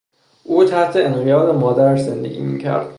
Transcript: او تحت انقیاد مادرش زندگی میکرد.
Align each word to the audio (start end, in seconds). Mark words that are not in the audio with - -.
او 0.43 0.63
تحت 0.63 0.95
انقیاد 0.95 1.55
مادرش 1.55 1.99
زندگی 2.01 2.39
میکرد. 2.41 2.89